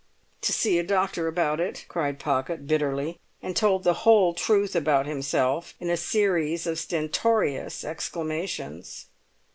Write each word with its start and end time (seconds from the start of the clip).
"To 0.41 0.51
see 0.51 0.79
a 0.79 0.83
doctor 0.83 1.27
about 1.27 1.59
it!" 1.59 1.85
cried 1.87 2.17
Pocket 2.17 2.65
bitterly, 2.65 3.19
and 3.43 3.55
told 3.55 3.83
the 3.83 3.93
whole 4.01 4.33
truth 4.33 4.75
about 4.75 5.05
himself 5.05 5.75
in 5.79 5.91
a 5.91 5.95
series 5.95 6.65
of 6.65 6.79
stertorous 6.79 7.83
exclamations. 7.83 9.05